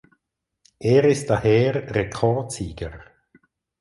[0.79, 3.01] Er ist daher Rekordsieger.